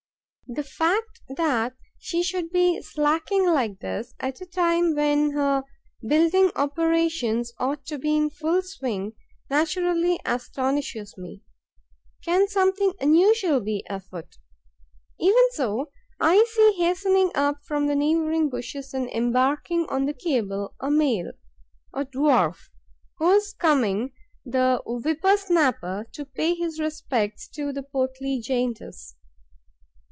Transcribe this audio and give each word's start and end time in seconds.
The 0.53 0.63
fact 0.63 1.21
that 1.29 1.77
she 1.97 2.21
should 2.23 2.51
be 2.51 2.81
slacking 2.81 3.45
like 3.49 3.79
this, 3.79 4.13
at 4.19 4.41
a 4.41 4.45
time 4.45 4.93
when 4.95 5.31
her 5.31 5.63
building 6.05 6.51
operations 6.57 7.53
ought 7.57 7.85
to 7.85 7.97
be 7.97 8.17
in 8.17 8.29
full 8.29 8.61
swing, 8.61 9.13
naturally 9.49 10.19
astonishes 10.25 11.17
me. 11.17 11.41
Can 12.21 12.49
something 12.49 12.91
unusual 12.99 13.61
be 13.61 13.85
afoot? 13.89 14.35
Even 15.17 15.49
so. 15.51 15.89
I 16.19 16.43
see 16.53 16.73
hastening 16.79 17.31
up 17.33 17.63
from 17.63 17.87
the 17.87 17.95
neighbouring 17.95 18.49
bushes 18.49 18.93
and 18.93 19.07
embarking 19.11 19.85
on 19.87 20.05
the 20.05 20.13
cable 20.13 20.75
a 20.81 20.91
male, 20.91 21.31
a 21.93 22.03
dwarf, 22.03 22.57
who 23.19 23.31
is 23.31 23.53
coming, 23.53 24.11
the 24.45 24.83
whipper 24.85 25.37
snapper, 25.37 26.07
to 26.11 26.25
pay 26.25 26.55
his 26.55 26.77
respects 26.77 27.47
to 27.55 27.71
the 27.71 27.83
portly 27.83 28.41
giantess. 28.41 29.15